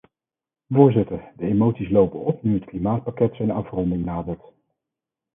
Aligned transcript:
Voorzitter, 0.67 1.31
de 1.37 1.45
emoties 1.45 1.89
lopen 1.89 2.19
op 2.25 2.43
nu 2.43 2.53
het 2.53 2.65
klimaatpakket 2.65 3.35
zijn 3.35 3.51
afronding 3.51 4.05
nadert. 4.05 4.41